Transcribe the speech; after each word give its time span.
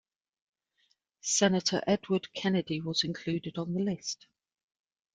Senator 1.21 1.79
Edward 1.85 2.33
Kennedy 2.33 2.81
was 2.81 3.03
included 3.03 3.59
on 3.59 3.71
the 3.75 3.81
list. 3.81 4.25